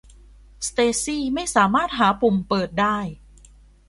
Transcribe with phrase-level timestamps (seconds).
[0.67, 2.97] สเตซี่ย์ไม่สามารถหาปุ่มเปิดได้